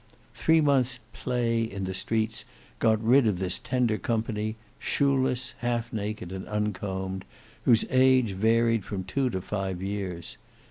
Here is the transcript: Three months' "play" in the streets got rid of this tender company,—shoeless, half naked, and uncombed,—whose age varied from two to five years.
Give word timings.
Three 0.33 0.61
months' 0.61 0.99
"play" 1.13 1.61
in 1.61 1.83
the 1.83 1.93
streets 1.93 2.43
got 2.79 2.99
rid 3.03 3.27
of 3.27 3.37
this 3.37 3.59
tender 3.59 3.99
company,—shoeless, 3.99 5.53
half 5.59 5.93
naked, 5.93 6.31
and 6.31 6.47
uncombed,—whose 6.47 7.85
age 7.87 8.31
varied 8.31 8.83
from 8.83 9.03
two 9.03 9.29
to 9.29 9.41
five 9.41 9.79
years. 9.83 10.37